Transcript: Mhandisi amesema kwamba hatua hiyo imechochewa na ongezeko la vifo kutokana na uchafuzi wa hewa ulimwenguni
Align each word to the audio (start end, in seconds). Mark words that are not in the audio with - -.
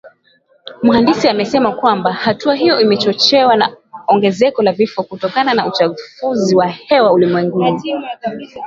Mhandisi 0.83 1.27
amesema 1.29 1.71
kwamba 1.75 2.13
hatua 2.13 2.55
hiyo 2.55 2.79
imechochewa 2.81 3.55
na 3.55 3.77
ongezeko 4.07 4.61
la 4.63 4.73
vifo 4.73 5.03
kutokana 5.03 5.53
na 5.53 5.67
uchafuzi 5.67 6.55
wa 6.55 6.67
hewa 6.67 7.11
ulimwenguni 7.13 7.81